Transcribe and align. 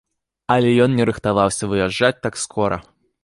Але 0.53 0.71
ён 0.85 0.95
не 0.99 1.05
рыхтаваўся 1.09 1.69
выязджаць 1.73 2.13
так 2.27 2.33
скора. 2.47 2.77